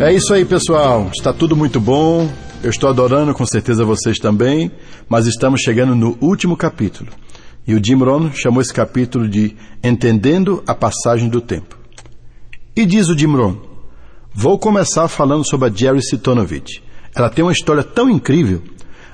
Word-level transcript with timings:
É 0.00 0.12
isso 0.12 0.32
aí, 0.32 0.44
pessoal. 0.44 1.10
Está 1.12 1.32
tudo 1.32 1.56
muito 1.56 1.80
bom. 1.80 2.30
Eu 2.62 2.70
estou 2.70 2.88
adorando, 2.88 3.34
com 3.34 3.44
certeza 3.44 3.84
vocês 3.84 4.18
também. 4.18 4.70
Mas 5.08 5.26
estamos 5.26 5.60
chegando 5.60 5.92
no 5.96 6.16
último 6.20 6.56
capítulo. 6.56 7.10
E 7.66 7.74
o 7.74 7.84
Jim 7.84 7.96
Rohn 7.96 8.30
chamou 8.32 8.62
esse 8.62 8.72
capítulo 8.72 9.28
de 9.28 9.56
Entendendo 9.82 10.62
a 10.68 10.72
Passagem 10.72 11.28
do 11.28 11.40
Tempo. 11.40 11.76
E 12.76 12.86
diz 12.86 13.08
o 13.08 13.18
Jim 13.18 13.34
Rohn: 13.34 13.56
Vou 14.32 14.56
começar 14.56 15.08
falando 15.08 15.44
sobre 15.44 15.68
a 15.68 15.72
Jerry 15.72 16.00
Sitonovich. 16.00 16.80
Ela 17.12 17.28
tem 17.28 17.44
uma 17.44 17.52
história 17.52 17.82
tão 17.82 18.08
incrível, 18.08 18.62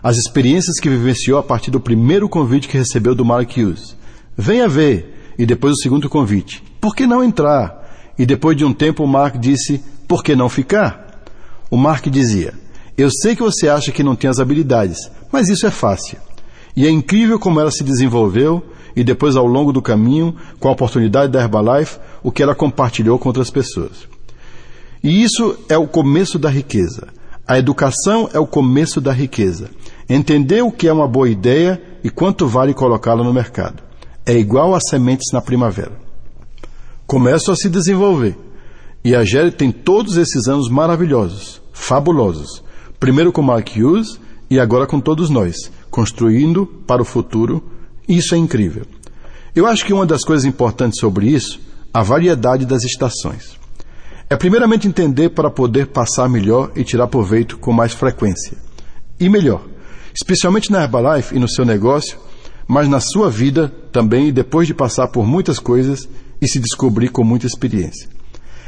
as 0.03 0.19
experiências 0.19 0.79
que 0.79 0.91
vivenciou 0.91 1.39
a 1.39 1.43
partir 1.43 1.71
do 1.71 1.81
primeiro 1.81 2.29
convite 2.29 2.69
que 2.69 2.77
recebeu 2.77 3.15
do 3.15 3.25
Mark 3.25 3.51
Hughes. 3.57 3.97
Venha 4.37 4.69
ver, 4.69 5.33
e 5.39 5.47
depois 5.47 5.73
o 5.73 5.83
segundo 5.83 6.11
convite. 6.11 6.63
Por 6.79 6.95
que 6.95 7.07
não 7.07 7.25
entrar? 7.25 8.13
E 8.19 8.27
depois 8.27 8.55
de 8.55 8.67
um 8.67 8.73
tempo 8.75 9.03
o 9.03 9.09
Mark 9.09 9.39
disse: 9.39 9.83
Por 10.15 10.23
que 10.23 10.37
não 10.37 10.49
ficar? 10.49 11.25
O 11.69 11.77
Mark 11.77 12.07
dizia: 12.07 12.55
Eu 12.97 13.11
sei 13.11 13.35
que 13.35 13.43
você 13.43 13.69
acha 13.69 13.91
que 13.91 14.05
não 14.05 14.15
tem 14.15 14.31
as 14.31 14.39
habilidades, 14.39 15.11
mas 15.33 15.49
isso 15.49 15.67
é 15.67 15.73
fácil. 15.73 16.19
E 16.77 16.87
é 16.87 16.89
incrível 16.89 17.37
como 17.37 17.59
ela 17.59 17.73
se 17.73 17.83
desenvolveu 17.83 18.65
e 18.95 19.03
depois 19.03 19.35
ao 19.35 19.45
longo 19.45 19.73
do 19.73 19.83
caminho, 19.83 20.37
com 20.61 20.69
a 20.69 20.71
oportunidade 20.71 21.33
da 21.33 21.43
Herbalife, 21.43 21.99
o 22.23 22.31
que 22.31 22.45
ela 22.45 22.55
compartilhou 22.55 23.19
com 23.19 23.29
outras 23.29 23.51
pessoas. 23.51 24.07
E 25.03 25.21
isso 25.21 25.59
é 25.69 25.77
o 25.77 25.89
começo 25.89 26.39
da 26.39 26.49
riqueza. 26.49 27.09
A 27.45 27.59
educação 27.59 28.31
é 28.33 28.39
o 28.39 28.47
começo 28.47 29.01
da 29.01 29.11
riqueza. 29.11 29.69
Entender 30.09 30.63
o 30.63 30.71
que 30.71 30.87
é 30.87 30.93
uma 30.93 31.09
boa 31.09 31.29
ideia 31.29 31.83
e 32.05 32.09
quanto 32.09 32.47
vale 32.47 32.73
colocá-la 32.73 33.25
no 33.25 33.35
mercado. 33.35 33.83
É 34.25 34.33
igual 34.33 34.77
a 34.77 34.81
sementes 34.81 35.33
na 35.33 35.41
primavera. 35.41 35.99
Começam 37.05 37.53
a 37.53 37.57
se 37.57 37.69
desenvolver. 37.69 38.44
E 39.05 39.15
a 39.15 39.23
Géry 39.23 39.51
tem 39.51 39.71
todos 39.71 40.17
esses 40.17 40.49
anos 40.49 40.71
maravilhosos, 40.71 41.61
fabulosos. 41.75 42.65
Primeiro 42.99 43.31
com 43.31 43.43
Mark 43.43 43.69
Hughes 43.77 44.19
e 44.49 44.59
agora 44.59 44.87
com 44.87 44.99
todos 44.99 45.29
nós, 45.29 45.71
construindo 45.91 46.65
para 46.65 47.03
o 47.03 47.05
futuro. 47.05 47.63
Isso 48.09 48.35
é 48.35 48.39
incrível. 48.39 48.87
Eu 49.55 49.67
acho 49.67 49.85
que 49.85 49.93
uma 49.93 50.07
das 50.07 50.25
coisas 50.25 50.47
importantes 50.47 50.99
sobre 50.99 51.27
isso, 51.27 51.61
a 51.93 52.03
variedade 52.03 52.65
das 52.65 52.83
estações. 52.83 53.59
É 54.31 54.37
primeiramente 54.37 54.89
entender 54.89 55.29
para 55.29 55.51
poder 55.51 55.89
passar 55.89 56.27
melhor 56.27 56.73
e 56.75 56.83
tirar 56.83 57.07
proveito 57.07 57.59
com 57.59 57.75
mais 57.75 57.93
frequência. 57.93 58.57
E 59.21 59.29
melhor, 59.29 59.67
especialmente 60.15 60.73
na 60.73 60.83
Herbalife 60.83 61.37
e 61.37 61.39
no 61.39 61.49
seu 61.49 61.67
negócio, 61.67 62.17
mas 62.67 62.89
na 62.89 63.01
sua 63.01 63.29
vida 63.29 63.71
também 63.93 64.33
depois 64.33 64.67
de 64.67 64.73
passar 64.73 65.09
por 65.09 65.27
muitas 65.27 65.59
coisas 65.59 66.09
e 66.41 66.49
se 66.49 66.59
descobrir 66.59 67.11
com 67.11 67.23
muita 67.23 67.47
experiência. 67.47 68.14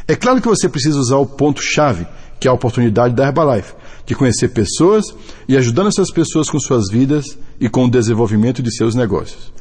É 0.08 0.14
claro 0.14 0.40
que 0.40 0.48
você 0.48 0.68
precisa 0.68 0.98
usar 0.98 1.16
o 1.16 1.26
ponto-chave, 1.26 2.06
que 2.38 2.46
é 2.46 2.50
a 2.50 2.54
oportunidade 2.54 3.14
da 3.14 3.26
Herbalife, 3.26 3.74
de 4.06 4.14
conhecer 4.14 4.48
pessoas 4.48 5.04
e 5.48 5.56
ajudando 5.56 5.88
essas 5.88 6.12
pessoas 6.12 6.48
com 6.48 6.60
suas 6.60 6.84
vidas 6.90 7.36
e 7.60 7.68
com 7.68 7.84
o 7.84 7.90
desenvolvimento 7.90 8.62
de 8.62 8.74
seus 8.74 8.94
negócios. 8.94 9.52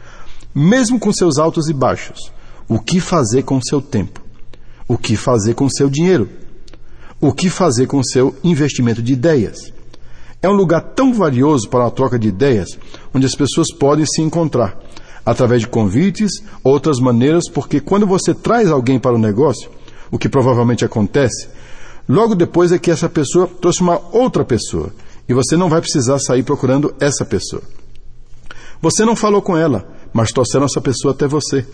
Mesmo 0.54 1.00
com 1.00 1.12
seus 1.12 1.40
altos 1.40 1.68
e 1.68 1.74
baixos, 1.74 2.32
o 2.68 2.80
que 2.80 3.00
fazer 3.00 3.42
com 3.44 3.60
seu 3.60 3.82
tempo? 3.82 4.22
O 4.88 4.98
que 5.00 5.16
fazer 5.16 5.56
com 5.56 5.68
seu 5.68 5.90
dinheiro? 5.90 6.30
O 7.20 7.34
que 7.34 7.50
fazer 7.50 7.88
com 7.88 8.04
seu 8.04 8.36
investimento 8.44 9.02
de 9.02 9.14
ideias? 9.14 9.74
É 10.44 10.48
um 10.48 10.54
lugar 10.54 10.82
tão 10.94 11.12
valioso 11.12 11.68
para 11.70 11.88
a 11.88 11.92
troca 11.92 12.20
de 12.20 12.28
ideias, 12.28 12.78
onde 13.14 13.26
as 13.26 13.34
pessoas 13.34 13.74
podem 13.74 14.06
se 14.06 14.22
encontrar, 14.22 14.78
através 15.26 15.62
de 15.62 15.68
convites, 15.68 16.32
outras 16.64 17.00
maneiras, 17.00 17.50
porque 17.50 17.80
quando 17.80 18.06
você 18.06 18.32
traz 18.32 18.70
alguém 18.70 19.00
para 19.00 19.16
o 19.16 19.20
negócio, 19.20 19.72
o 20.12 20.18
que 20.18 20.30
provavelmente 20.30 20.86
acontece, 20.86 21.48
logo 22.08 22.36
depois 22.36 22.72
é 22.72 22.80
que 22.80 22.92
essa 22.92 23.10
pessoa 23.10 23.48
trouxe 23.48 23.82
uma 23.82 24.02
outra 24.12 24.44
pessoa, 24.44 24.94
e 25.28 25.34
você 25.34 25.58
não 25.58 25.70
vai 25.70 25.82
precisar 25.82 26.20
sair 26.20 26.44
procurando 26.44 26.94
essa 27.00 27.26
pessoa. 27.26 27.62
Você 28.82 29.04
não 29.04 29.16
falou 29.16 29.42
com 29.42 29.58
ela, 29.58 29.88
mas 30.14 30.32
trouxeram 30.32 30.66
essa 30.66 30.80
pessoa 30.80 31.14
até 31.14 31.28
você. 31.28 31.66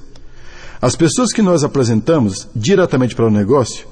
As 0.82 0.96
pessoas 0.96 1.32
que 1.32 1.42
nós 1.42 1.64
apresentamos 1.64 2.48
diretamente 2.56 3.16
para 3.16 3.28
o 3.28 3.32
negócio, 3.32 3.86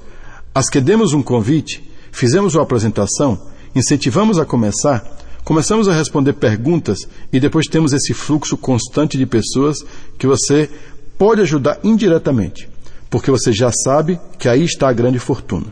as 0.54 0.68
que 0.68 0.80
demos 0.80 1.12
um 1.12 1.22
convite, 1.22 1.88
fizemos 2.10 2.54
uma 2.54 2.62
apresentação, 2.62 3.40
incentivamos 3.74 4.38
a 4.38 4.44
começar, 4.44 5.04
começamos 5.44 5.88
a 5.88 5.92
responder 5.92 6.32
perguntas 6.32 7.06
e 7.32 7.38
depois 7.38 7.66
temos 7.66 7.92
esse 7.92 8.12
fluxo 8.12 8.56
constante 8.56 9.16
de 9.16 9.26
pessoas 9.26 9.78
que 10.18 10.26
você 10.26 10.68
pode 11.16 11.40
ajudar 11.42 11.78
indiretamente, 11.84 12.68
porque 13.10 13.30
você 13.30 13.52
já 13.52 13.70
sabe 13.84 14.18
que 14.38 14.48
aí 14.48 14.64
está 14.64 14.88
a 14.88 14.92
grande 14.92 15.18
fortuna. 15.18 15.66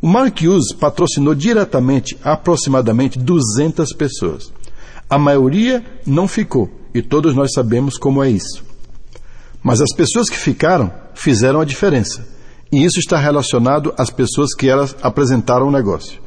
O 0.00 0.06
Mark 0.06 0.40
Hughes 0.40 0.72
patrocinou 0.72 1.34
diretamente 1.34 2.16
aproximadamente 2.24 3.18
200 3.18 3.92
pessoas. 3.92 4.52
A 5.10 5.18
maioria 5.18 5.84
não 6.06 6.26
ficou, 6.26 6.70
e 6.94 7.02
todos 7.02 7.34
nós 7.34 7.52
sabemos 7.52 7.98
como 7.98 8.22
é 8.22 8.30
isso. 8.30 8.64
Mas 9.62 9.80
as 9.80 9.92
pessoas 9.94 10.28
que 10.28 10.36
ficaram 10.36 10.92
fizeram 11.14 11.60
a 11.60 11.64
diferença. 11.64 12.26
E 12.72 12.84
isso 12.84 12.98
está 12.98 13.18
relacionado 13.18 13.92
às 13.98 14.10
pessoas 14.10 14.54
que 14.54 14.68
elas 14.68 14.96
apresentaram 15.02 15.68
o 15.68 15.70
negócio. 15.70 16.20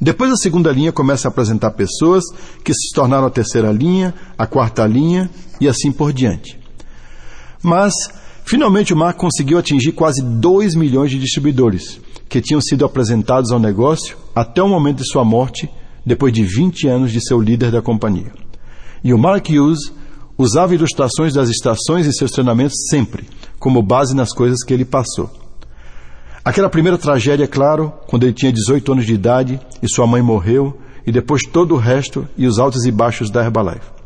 Depois 0.00 0.32
a 0.32 0.36
segunda 0.36 0.72
linha 0.72 0.92
começa 0.92 1.28
a 1.28 1.30
apresentar 1.30 1.72
pessoas 1.72 2.24
que 2.64 2.72
se 2.72 2.94
tornaram 2.94 3.26
a 3.26 3.30
terceira 3.30 3.70
linha, 3.70 4.14
a 4.38 4.46
quarta 4.46 4.86
linha 4.86 5.28
e 5.60 5.68
assim 5.68 5.92
por 5.92 6.12
diante. 6.12 6.58
Mas, 7.62 7.92
finalmente 8.50 8.92
o 8.92 8.96
Mark 8.96 9.16
conseguiu 9.16 9.58
atingir 9.58 9.92
quase 9.92 10.20
2 10.20 10.74
milhões 10.74 11.12
de 11.12 11.20
distribuidores 11.20 12.00
que 12.28 12.40
tinham 12.40 12.60
sido 12.60 12.84
apresentados 12.84 13.52
ao 13.52 13.60
negócio 13.60 14.16
até 14.34 14.60
o 14.60 14.68
momento 14.68 14.98
de 14.98 15.08
sua 15.08 15.24
morte, 15.24 15.70
depois 16.04 16.32
de 16.32 16.42
20 16.42 16.88
anos 16.88 17.12
de 17.12 17.24
ser 17.24 17.34
o 17.34 17.40
líder 17.40 17.70
da 17.70 17.80
companhia. 17.80 18.32
E 19.04 19.14
o 19.14 19.18
Mark 19.18 19.48
Hughes 19.48 19.92
usava 20.36 20.74
ilustrações 20.74 21.32
das 21.32 21.48
estações 21.48 22.08
em 22.08 22.12
seus 22.12 22.32
treinamentos 22.32 22.74
sempre, 22.90 23.24
como 23.58 23.82
base 23.82 24.16
nas 24.16 24.32
coisas 24.32 24.64
que 24.64 24.74
ele 24.74 24.84
passou. 24.84 25.30
Aquela 26.44 26.68
primeira 26.68 26.98
tragédia, 26.98 27.46
claro, 27.46 27.92
quando 28.08 28.24
ele 28.24 28.32
tinha 28.32 28.52
18 28.52 28.92
anos 28.92 29.06
de 29.06 29.14
idade 29.14 29.60
e 29.80 29.88
sua 29.88 30.08
mãe 30.08 30.22
morreu, 30.22 30.76
e 31.06 31.12
depois 31.12 31.42
todo 31.46 31.74
o 31.74 31.78
resto 31.78 32.26
e 32.36 32.48
os 32.48 32.58
altos 32.58 32.84
e 32.84 32.90
baixos 32.90 33.30
da 33.30 33.44
Herbalife. 33.44 33.99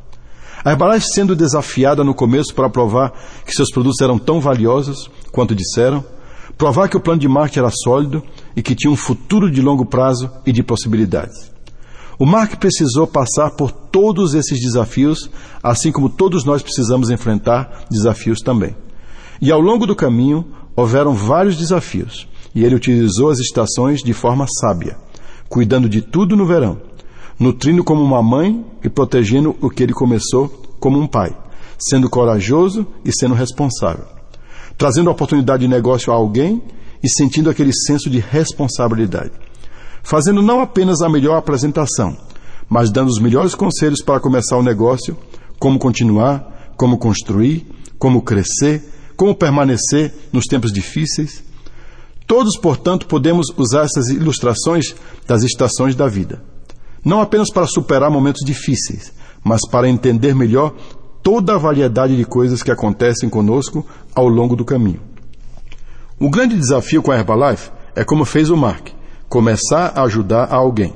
A 0.65 0.71
Herbalife 0.71 1.09
sendo 1.13 1.37
desafiada 1.37 2.03
no 2.03 2.15
começo 2.15 2.55
para 2.55 2.71
provar 2.71 3.13
que 3.45 3.53
seus 3.53 3.71
produtos 3.71 4.01
eram 4.01 4.19
tão 4.19 4.41
valiosos 4.41 5.11
quanto 5.31 5.55
disseram, 5.55 6.03
provar 6.57 6.89
que 6.89 6.97
o 6.97 7.01
plano 7.01 7.21
de 7.21 7.29
marketing 7.29 7.59
era 7.59 7.71
sólido 7.71 8.23
e 8.57 8.63
que 8.63 8.75
tinha 8.75 8.91
um 8.91 8.97
futuro 8.97 9.51
de 9.51 9.61
longo 9.61 9.85
prazo 9.85 10.31
e 10.47 10.53
de 10.53 10.63
possibilidades. 10.63 11.53
O 12.19 12.25
Mark 12.25 12.57
precisou 12.57 13.07
passar 13.07 13.51
por 13.51 13.71
todos 13.71 14.33
esses 14.33 14.59
desafios, 14.59 15.29
assim 15.63 15.93
como 15.93 16.09
todos 16.09 16.45
nós 16.45 16.63
precisamos 16.63 17.11
enfrentar 17.11 17.85
desafios 17.91 18.41
também. 18.41 18.75
E 19.43 19.53
ao 19.53 19.61
longo 19.61 19.87
do 19.87 19.95
caminho, 19.95 20.47
houveram 20.75 21.13
vários 21.13 21.57
desafios, 21.59 22.27
e 22.55 22.65
ele 22.65 22.75
utilizou 22.75 23.29
as 23.29 23.39
estações 23.39 24.01
de 24.01 24.15
forma 24.15 24.47
sábia, 24.61 24.97
cuidando 25.47 25.91
de 25.91 26.01
tudo 26.01 26.37
no 26.37 26.47
verão, 26.47 26.81
nutrindo 27.39 27.85
como 27.85 28.03
uma 28.03 28.23
mãe 28.23 28.65
e 28.83 28.89
protegendo 28.89 29.57
o 29.61 29.71
que 29.71 29.83
ele 29.83 29.93
começou 29.93 30.49
como 30.79 30.99
um 30.99 31.07
pai, 31.07 31.37
sendo 31.79 32.09
corajoso 32.11 32.87
e 33.05 33.13
sendo 33.13 33.35
responsável, 33.35 34.05
trazendo 34.77 35.11
oportunidade 35.11 35.63
de 35.63 35.69
negócio 35.69 36.13
a 36.13 36.17
alguém 36.17 36.63
e 37.03 37.09
sentindo 37.09 37.51
aquele 37.51 37.73
senso 37.73 38.09
de 38.09 38.19
responsabilidade 38.19 39.33
fazendo 40.05 40.43
não 40.43 40.61
apenas 40.61 41.01
a 41.01 41.09
melhor 41.09 41.37
apresentação, 41.37 42.17
mas 42.69 42.93
dando 42.93 43.09
os 43.09 43.19
melhores 43.19 43.55
conselhos 43.55 44.03
para 44.03 44.21
começar 44.21 44.57
o 44.57 44.63
negócio, 44.63 45.17
como 45.59 45.79
continuar, 45.79 46.73
como 46.77 46.99
construir, 46.99 47.67
como 47.99 48.23
crescer, 48.23 48.85
como 49.17 49.35
permanecer 49.35 50.15
nos 50.33 50.45
tempos 50.45 50.73
difíceis. 50.73 51.43
Todos, 52.27 52.57
portanto, 52.57 53.07
podemos 53.07 53.47
usar 53.57 53.85
essas 53.85 54.09
ilustrações 54.09 54.95
das 55.27 55.43
estações 55.43 55.97
da 55.97 56.07
vida, 56.07 56.43
não 57.05 57.21
apenas 57.21 57.51
para 57.51 57.67
superar 57.67 58.11
momentos 58.11 58.45
difíceis, 58.45 59.13
mas 59.43 59.61
para 59.69 59.89
entender 59.89 60.35
melhor 60.35 60.73
toda 61.23 61.55
a 61.55 61.59
variedade 61.59 62.17
de 62.17 62.25
coisas 62.25 62.63
que 62.63 62.71
acontecem 62.71 63.29
conosco 63.29 63.87
ao 64.15 64.29
longo 64.29 64.57
do 64.57 64.65
caminho. 64.65 65.01
O 66.19 66.31
grande 66.31 66.57
desafio 66.57 67.03
com 67.03 67.11
a 67.11 67.17
Herbalife 67.17 67.71
é 67.95 68.05
como 68.05 68.25
fez 68.25 68.51
o 68.51 68.57
Mark, 68.57 68.89
começar 69.29 69.93
a 69.95 70.03
ajudar 70.03 70.53
alguém. 70.53 70.95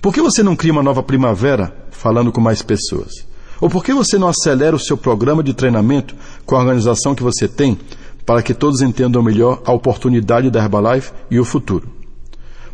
Por 0.00 0.14
que 0.14 0.20
você 0.20 0.42
não 0.42 0.54
cria 0.54 0.72
uma 0.72 0.82
nova 0.82 1.02
primavera 1.02 1.74
falando 1.90 2.30
com 2.30 2.40
mais 2.40 2.62
pessoas? 2.62 3.26
Ou 3.60 3.68
por 3.68 3.82
que 3.82 3.92
você 3.92 4.16
não 4.16 4.28
acelera 4.28 4.76
o 4.76 4.78
seu 4.78 4.96
programa 4.96 5.42
de 5.42 5.52
treinamento 5.52 6.14
com 6.46 6.54
a 6.54 6.60
organização 6.60 7.14
que 7.14 7.22
você 7.22 7.48
tem 7.48 7.78
para 8.24 8.42
que 8.42 8.54
todos 8.54 8.80
entendam 8.80 9.22
melhor 9.22 9.60
a 9.64 9.72
oportunidade 9.72 10.50
da 10.50 10.62
Herbalife 10.62 11.10
e 11.30 11.40
o 11.40 11.44
futuro? 11.44 11.88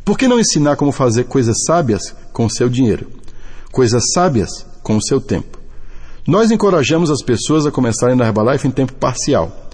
Por 0.05 0.19
que 0.19 0.29
não 0.29 0.39
ensinar 0.39 0.77
como 0.77 0.93
fazer 0.93 1.25
coisas 1.25 1.57
sábias 1.65 2.15
com 2.35 2.49
seu 2.49 2.69
dinheiro? 2.69 3.07
Coisas 3.73 4.03
sábias 4.13 4.67
com 4.83 4.97
o 4.97 5.03
seu 5.03 5.21
tempo. 5.21 5.59
Nós 6.27 6.51
encorajamos 6.51 7.11
as 7.11 7.23
pessoas 7.23 7.65
a 7.65 7.71
começarem 7.71 8.17
na 8.17 8.27
Herbalife 8.27 8.67
em 8.67 8.71
tempo 8.71 8.93
parcial. 8.95 9.71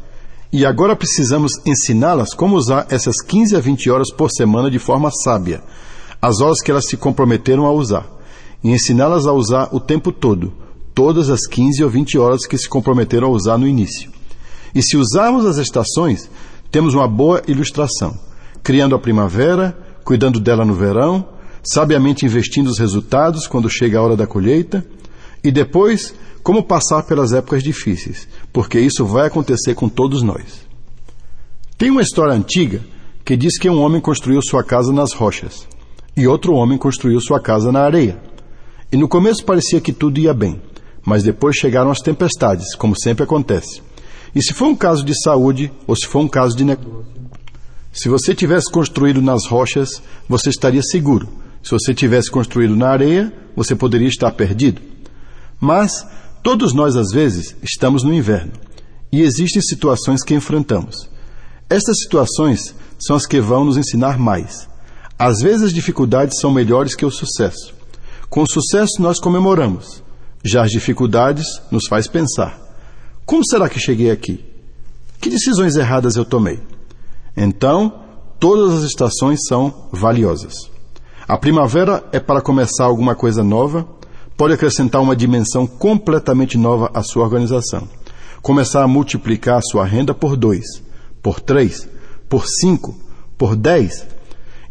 E 0.52 0.66
agora 0.66 0.94
precisamos 0.94 1.52
ensiná-las 1.64 2.34
como 2.34 2.56
usar 2.56 2.86
essas 2.90 3.20
15 3.22 3.56
a 3.56 3.60
20 3.60 3.90
horas 3.90 4.12
por 4.12 4.30
semana 4.30 4.70
de 4.70 4.78
forma 4.78 5.10
sábia, 5.24 5.62
as 6.20 6.40
horas 6.40 6.60
que 6.60 6.70
elas 6.70 6.86
se 6.88 6.96
comprometeram 6.96 7.66
a 7.66 7.72
usar, 7.72 8.06
e 8.62 8.70
ensiná-las 8.70 9.26
a 9.26 9.32
usar 9.32 9.68
o 9.72 9.80
tempo 9.80 10.12
todo, 10.12 10.52
todas 10.92 11.30
as 11.30 11.46
15 11.46 11.82
ou 11.84 11.88
20 11.88 12.18
horas 12.18 12.46
que 12.46 12.58
se 12.58 12.68
comprometeram 12.68 13.28
a 13.28 13.30
usar 13.30 13.56
no 13.56 13.66
início. 13.66 14.10
E 14.74 14.82
se 14.82 14.96
usarmos 14.96 15.46
as 15.46 15.56
estações, 15.56 16.28
temos 16.70 16.94
uma 16.94 17.06
boa 17.06 17.42
ilustração, 17.46 18.18
criando 18.62 18.94
a 18.94 18.98
primavera, 18.98 19.76
cuidando 20.04 20.40
dela 20.40 20.64
no 20.64 20.74
verão, 20.74 21.26
sabiamente 21.62 22.24
investindo 22.24 22.68
os 22.68 22.78
resultados 22.78 23.46
quando 23.46 23.68
chega 23.68 23.98
a 23.98 24.02
hora 24.02 24.16
da 24.16 24.26
colheita, 24.26 24.84
e 25.42 25.50
depois 25.50 26.14
como 26.42 26.62
passar 26.62 27.02
pelas 27.02 27.32
épocas 27.32 27.62
difíceis, 27.62 28.26
porque 28.52 28.80
isso 28.80 29.04
vai 29.04 29.26
acontecer 29.26 29.74
com 29.74 29.88
todos 29.88 30.22
nós. 30.22 30.66
Tem 31.76 31.90
uma 31.90 32.02
história 32.02 32.34
antiga 32.34 32.80
que 33.24 33.36
diz 33.36 33.58
que 33.58 33.68
um 33.68 33.80
homem 33.80 34.00
construiu 34.00 34.40
sua 34.42 34.64
casa 34.64 34.92
nas 34.92 35.12
rochas 35.12 35.66
e 36.16 36.26
outro 36.26 36.54
homem 36.54 36.76
construiu 36.76 37.20
sua 37.20 37.40
casa 37.40 37.70
na 37.70 37.80
areia. 37.80 38.20
E 38.92 38.96
no 38.96 39.08
começo 39.08 39.44
parecia 39.44 39.80
que 39.80 39.92
tudo 39.92 40.18
ia 40.18 40.34
bem, 40.34 40.60
mas 41.04 41.22
depois 41.22 41.56
chegaram 41.56 41.90
as 41.90 42.00
tempestades, 42.00 42.74
como 42.74 42.98
sempre 42.98 43.24
acontece. 43.24 43.82
E 44.34 44.42
se 44.42 44.52
for 44.52 44.66
um 44.66 44.76
caso 44.76 45.04
de 45.04 45.14
saúde 45.22 45.72
ou 45.86 45.94
se 45.96 46.06
for 46.06 46.20
um 46.20 46.28
caso 46.28 46.56
de 46.56 46.64
negócio, 46.64 47.04
se 47.92 48.08
você 48.08 48.34
tivesse 48.34 48.70
construído 48.70 49.20
nas 49.20 49.46
rochas, 49.46 50.02
você 50.28 50.50
estaria 50.50 50.82
seguro. 50.82 51.28
Se 51.62 51.70
você 51.70 51.94
tivesse 51.94 52.30
construído 52.30 52.74
na 52.74 52.88
areia, 52.88 53.32
você 53.54 53.74
poderia 53.74 54.08
estar 54.08 54.30
perdido. 54.32 54.80
Mas 55.60 56.06
todos 56.42 56.72
nós, 56.72 56.96
às 56.96 57.10
vezes, 57.12 57.54
estamos 57.62 58.02
no 58.02 58.14
inverno 58.14 58.52
e 59.12 59.22
existem 59.22 59.60
situações 59.60 60.22
que 60.22 60.34
enfrentamos. 60.34 61.08
Estas 61.68 61.98
situações 62.02 62.74
são 62.98 63.16
as 63.16 63.26
que 63.26 63.40
vão 63.40 63.64
nos 63.64 63.76
ensinar 63.76 64.18
mais. 64.18 64.68
Às 65.18 65.40
vezes, 65.40 65.64
as 65.64 65.72
dificuldades 65.72 66.40
são 66.40 66.50
melhores 66.50 66.94
que 66.94 67.04
o 67.04 67.10
sucesso. 67.10 67.74
Com 68.28 68.42
o 68.42 68.50
sucesso, 68.50 69.02
nós 69.02 69.20
comemoramos. 69.20 70.02
Já 70.42 70.64
as 70.64 70.70
dificuldades 70.70 71.46
nos 71.70 71.86
faz 71.86 72.06
pensar: 72.06 72.58
como 73.26 73.44
será 73.44 73.68
que 73.68 73.78
cheguei 73.78 74.10
aqui? 74.10 74.44
Que 75.20 75.28
decisões 75.28 75.76
erradas 75.76 76.16
eu 76.16 76.24
tomei? 76.24 76.60
Então, 77.36 78.02
todas 78.38 78.78
as 78.78 78.84
estações 78.84 79.40
são 79.46 79.88
valiosas. 79.92 80.54
A 81.30 81.38
primavera 81.38 82.02
é 82.10 82.18
para 82.18 82.40
começar 82.40 82.82
alguma 82.82 83.14
coisa 83.14 83.44
nova, 83.44 83.86
pode 84.36 84.52
acrescentar 84.52 85.00
uma 85.00 85.14
dimensão 85.14 85.64
completamente 85.64 86.58
nova 86.58 86.90
à 86.92 87.04
sua 87.04 87.22
organização. 87.22 87.88
Começar 88.42 88.82
a 88.82 88.88
multiplicar 88.88 89.58
a 89.58 89.62
sua 89.62 89.84
renda 89.84 90.12
por 90.12 90.36
dois, 90.36 90.82
por 91.22 91.38
três, 91.38 91.88
por 92.28 92.48
cinco, 92.48 92.98
por 93.38 93.54
dez, 93.54 94.04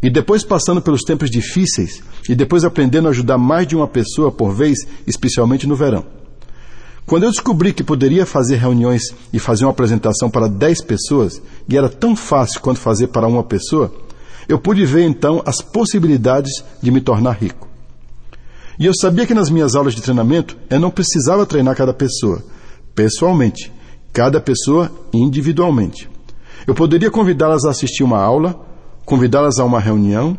e 0.04 0.10
depois 0.10 0.44
passando 0.44 0.82
pelos 0.82 1.04
tempos 1.04 1.32
difíceis, 1.32 2.04
e 2.28 2.36
depois 2.36 2.66
aprendendo 2.66 3.08
a 3.08 3.12
ajudar 3.12 3.38
mais 3.38 3.66
de 3.66 3.78
uma 3.78 3.88
pessoa 3.88 4.30
por 4.30 4.52
vez, 4.52 4.80
especialmente 5.08 5.66
no 5.66 5.78
verão. 5.78 6.04
Quando 7.06 7.24
eu 7.24 7.32
descobri 7.32 7.72
que 7.72 7.86
poderia 7.86 8.26
fazer 8.26 8.58
reuniões 8.58 9.04
e 9.32 9.40
fazer 9.40 9.64
uma 9.64 9.72
apresentação 9.72 10.30
para 10.30 10.50
dez 10.50 10.82
pessoas, 10.82 11.42
e 11.70 11.78
era 11.78 11.88
tão 11.88 12.18
fácil 12.18 12.60
quanto 12.60 12.82
fazer 12.82 13.08
para 13.08 13.30
uma 13.30 13.46
pessoa, 13.46 14.09
eu 14.50 14.58
pude 14.58 14.84
ver 14.84 15.04
então 15.04 15.44
as 15.46 15.62
possibilidades 15.62 16.64
de 16.82 16.90
me 16.90 17.00
tornar 17.00 17.34
rico. 17.34 17.68
E 18.80 18.86
eu 18.88 18.94
sabia 19.00 19.28
que 19.28 19.34
nas 19.36 19.52
minhas 19.52 19.76
aulas 19.76 19.94
de 19.94 20.02
treinamento 20.02 20.58
eu 20.72 20.80
não 20.80 20.90
precisava 20.90 21.46
treinar 21.46 21.76
cada 21.76 21.94
pessoa, 21.94 22.44
pessoalmente, 22.96 23.72
cada 24.12 24.42
pessoa 24.42 24.92
individualmente. 25.14 26.10
Eu 26.66 26.74
poderia 26.74 27.12
convidá-las 27.12 27.64
a 27.64 27.70
assistir 27.70 28.04
uma 28.04 28.20
aula, 28.20 28.60
convidá-las 29.06 29.60
a 29.60 29.66
uma 29.66 29.80
reunião. 29.80 30.36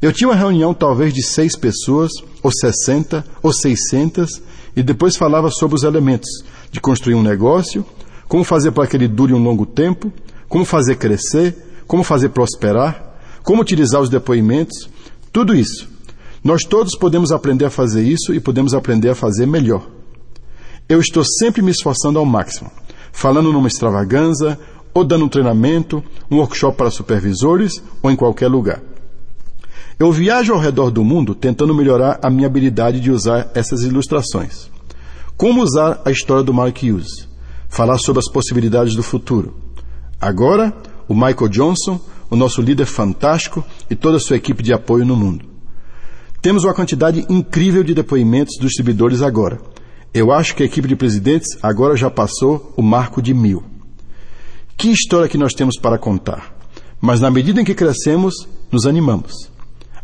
Eu 0.00 0.12
tinha 0.12 0.28
uma 0.28 0.36
reunião 0.36 0.72
talvez 0.72 1.12
de 1.12 1.22
seis 1.22 1.56
pessoas, 1.56 2.12
ou 2.44 2.52
sessenta, 2.52 3.24
ou 3.42 3.52
seiscentas, 3.52 4.30
e 4.76 4.82
depois 4.82 5.16
falava 5.16 5.50
sobre 5.50 5.74
os 5.74 5.82
elementos 5.82 6.28
de 6.70 6.80
construir 6.80 7.16
um 7.16 7.22
negócio, 7.22 7.84
como 8.28 8.44
fazer 8.44 8.70
para 8.70 8.86
que 8.86 8.96
ele 8.96 9.08
dure 9.08 9.34
um 9.34 9.42
longo 9.42 9.66
tempo, 9.66 10.12
como 10.48 10.64
fazer 10.64 10.96
crescer, 10.96 11.56
como 11.86 12.04
fazer 12.04 12.28
prosperar, 12.28 13.09
como 13.42 13.62
utilizar 13.62 14.00
os 14.00 14.08
depoimentos, 14.08 14.88
tudo 15.32 15.54
isso 15.54 15.90
nós 16.42 16.62
todos 16.64 16.96
podemos 16.96 17.32
aprender 17.32 17.66
a 17.66 17.70
fazer 17.70 18.02
isso 18.02 18.32
e 18.34 18.40
podemos 18.40 18.72
aprender 18.72 19.10
a 19.10 19.14
fazer 19.14 19.46
melhor. 19.46 19.86
Eu 20.88 21.00
estou 21.00 21.22
sempre 21.22 21.60
me 21.60 21.70
esforçando 21.70 22.18
ao 22.18 22.24
máximo, 22.24 22.70
falando 23.12 23.52
numa 23.52 23.68
extravaganza, 23.68 24.58
ou 24.92 25.04
dando 25.04 25.26
um 25.26 25.28
treinamento, 25.28 26.02
um 26.30 26.38
workshop 26.38 26.76
para 26.76 26.90
supervisores 26.90 27.82
ou 28.02 28.10
em 28.10 28.16
qualquer 28.16 28.48
lugar. 28.48 28.80
Eu 29.98 30.10
viajo 30.10 30.52
ao 30.54 30.58
redor 30.58 30.90
do 30.90 31.04
mundo 31.04 31.34
tentando 31.34 31.74
melhorar 31.74 32.18
a 32.22 32.30
minha 32.30 32.46
habilidade 32.46 33.00
de 33.00 33.10
usar 33.10 33.50
essas 33.54 33.82
ilustrações. 33.82 34.70
Como 35.36 35.62
usar 35.62 36.00
a 36.04 36.10
história 36.10 36.42
do 36.42 36.54
Mark 36.54 36.82
Hughes? 36.82 37.28
Falar 37.68 37.98
sobre 37.98 38.18
as 38.18 38.32
possibilidades 38.32 38.96
do 38.96 39.02
futuro. 39.02 39.54
Agora, 40.18 40.74
o 41.06 41.14
Michael 41.14 41.48
Johnson, 41.48 42.00
o 42.30 42.36
nosso 42.36 42.62
líder 42.62 42.86
fantástico 42.86 43.64
e 43.90 43.96
toda 43.96 44.16
a 44.16 44.20
sua 44.20 44.36
equipe 44.36 44.62
de 44.62 44.72
apoio 44.72 45.04
no 45.04 45.16
mundo. 45.16 45.44
Temos 46.40 46.64
uma 46.64 46.72
quantidade 46.72 47.26
incrível 47.28 47.84
de 47.84 47.92
depoimentos 47.92 48.56
dos 48.56 48.68
distribuidores 48.68 49.20
agora. 49.20 49.60
Eu 50.14 50.32
acho 50.32 50.54
que 50.54 50.62
a 50.62 50.66
equipe 50.66 50.88
de 50.88 50.96
presidentes 50.96 51.58
agora 51.62 51.96
já 51.96 52.08
passou 52.08 52.72
o 52.76 52.82
marco 52.82 53.20
de 53.20 53.34
mil. 53.34 53.62
Que 54.76 54.88
história 54.90 55.28
que 55.28 55.36
nós 55.36 55.52
temos 55.52 55.78
para 55.78 55.98
contar. 55.98 56.54
Mas 57.00 57.20
na 57.20 57.30
medida 57.30 57.60
em 57.60 57.64
que 57.64 57.74
crescemos, 57.74 58.48
nos 58.72 58.86
animamos. 58.86 59.50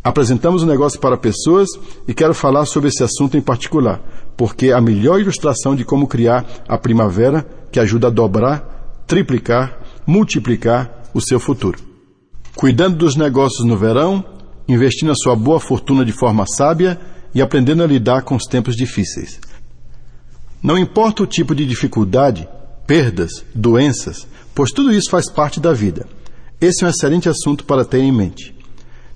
Apresentamos 0.04 0.62
o 0.62 0.66
um 0.66 0.68
negócio 0.68 1.00
para 1.00 1.16
pessoas 1.16 1.68
e 2.06 2.14
quero 2.14 2.34
falar 2.34 2.66
sobre 2.66 2.88
esse 2.88 3.02
assunto 3.02 3.36
em 3.36 3.40
particular, 3.40 4.00
porque 4.36 4.66
é 4.66 4.72
a 4.72 4.80
melhor 4.80 5.20
ilustração 5.20 5.74
de 5.74 5.84
como 5.84 6.06
criar 6.06 6.46
a 6.68 6.78
primavera 6.78 7.44
que 7.72 7.80
ajuda 7.80 8.06
a 8.06 8.10
dobrar, 8.10 9.02
triplicar, 9.06 9.80
multiplicar 10.06 11.02
o 11.12 11.20
seu 11.20 11.40
futuro. 11.40 11.95
Cuidando 12.56 12.96
dos 12.96 13.16
negócios 13.16 13.66
no 13.66 13.76
verão, 13.76 14.24
investindo 14.66 15.12
a 15.12 15.14
sua 15.14 15.36
boa 15.36 15.60
fortuna 15.60 16.06
de 16.06 16.10
forma 16.10 16.46
sábia 16.46 16.98
e 17.34 17.42
aprendendo 17.42 17.82
a 17.82 17.86
lidar 17.86 18.22
com 18.22 18.34
os 18.34 18.44
tempos 18.44 18.74
difíceis. 18.74 19.38
Não 20.62 20.78
importa 20.78 21.22
o 21.22 21.26
tipo 21.26 21.54
de 21.54 21.66
dificuldade, 21.66 22.48
perdas, 22.86 23.44
doenças, 23.54 24.26
pois 24.54 24.70
tudo 24.70 24.90
isso 24.90 25.10
faz 25.10 25.30
parte 25.30 25.60
da 25.60 25.74
vida. 25.74 26.06
Esse 26.58 26.82
é 26.82 26.86
um 26.86 26.90
excelente 26.90 27.28
assunto 27.28 27.62
para 27.62 27.84
ter 27.84 27.98
em 27.98 28.10
mente. 28.10 28.56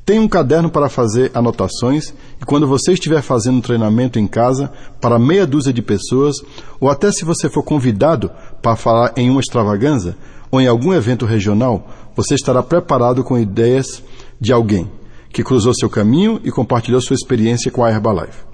Tenha 0.04 0.20
um 0.20 0.28
caderno 0.28 0.68
para 0.68 0.90
fazer 0.90 1.30
anotações 1.32 2.12
e 2.42 2.44
quando 2.44 2.68
você 2.68 2.92
estiver 2.92 3.22
fazendo 3.22 3.56
um 3.56 3.62
treinamento 3.62 4.18
em 4.18 4.26
casa 4.26 4.70
para 5.00 5.18
meia 5.18 5.46
dúzia 5.46 5.72
de 5.72 5.80
pessoas, 5.80 6.36
ou 6.78 6.90
até 6.90 7.10
se 7.10 7.24
você 7.24 7.48
for 7.48 7.62
convidado 7.62 8.30
para 8.60 8.76
falar 8.76 9.14
em 9.16 9.30
uma 9.30 9.40
extravaganza 9.40 10.14
ou 10.50 10.60
em 10.60 10.66
algum 10.66 10.92
evento 10.92 11.24
regional, 11.24 11.88
você 12.16 12.34
estará 12.34 12.62
preparado 12.62 13.22
com 13.24 13.38
ideias 13.38 14.02
de 14.40 14.52
alguém 14.52 14.90
que 15.32 15.44
cruzou 15.44 15.72
seu 15.74 15.88
caminho 15.88 16.40
e 16.44 16.50
compartilhou 16.50 17.00
sua 17.00 17.14
experiência 17.14 17.70
com 17.70 17.84
a 17.84 17.90
Herbalife. 17.90 18.44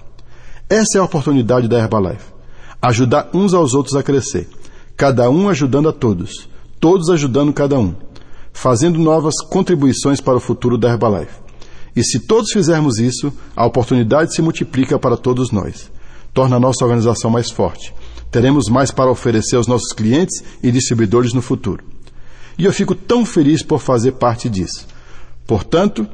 Essa 0.69 0.97
é 0.97 0.99
a 0.99 1.03
oportunidade 1.03 1.67
da 1.67 1.79
Herbalife. 1.79 2.33
Ajudar 2.81 3.29
uns 3.33 3.53
aos 3.53 3.73
outros 3.73 3.95
a 3.95 4.03
crescer. 4.03 4.47
Cada 4.95 5.29
um 5.29 5.49
ajudando 5.49 5.89
a 5.89 5.93
todos. 5.93 6.47
Todos 6.79 7.09
ajudando 7.09 7.53
cada 7.53 7.79
um. 7.79 7.95
Fazendo 8.53 8.99
novas 8.99 9.35
contribuições 9.49 10.21
para 10.21 10.35
o 10.35 10.41
futuro 10.41 10.77
da 10.77 10.89
Herbalife. 10.89 11.39
E 11.95 12.03
se 12.03 12.19
todos 12.19 12.51
fizermos 12.51 12.99
isso, 12.99 13.33
a 13.55 13.65
oportunidade 13.65 14.35
se 14.35 14.41
multiplica 14.41 14.99
para 14.99 15.17
todos 15.17 15.51
nós. 15.51 15.89
Torna 16.33 16.57
a 16.57 16.59
nossa 16.59 16.85
organização 16.85 17.31
mais 17.31 17.49
forte. 17.49 17.93
Teremos 18.29 18.69
mais 18.69 18.91
para 18.91 19.09
oferecer 19.09 19.55
aos 19.55 19.67
nossos 19.67 19.93
clientes 19.93 20.43
e 20.61 20.71
distribuidores 20.71 21.33
no 21.33 21.41
futuro. 21.41 21.83
E 22.57 22.65
eu 22.65 22.73
fico 22.73 22.95
tão 22.95 23.25
feliz 23.25 23.63
por 23.63 23.79
fazer 23.79 24.13
parte 24.13 24.49
disso. 24.49 24.87
Portanto, 25.45 26.07